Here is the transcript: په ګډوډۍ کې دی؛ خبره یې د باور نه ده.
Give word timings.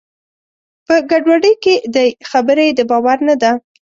په 0.87 0.95
ګډوډۍ 1.09 1.53
کې 1.63 1.75
دی؛ 1.93 2.09
خبره 2.29 2.61
یې 2.67 2.73
د 2.75 2.81
باور 2.91 3.17
نه 3.27 3.35
ده. 3.41 3.51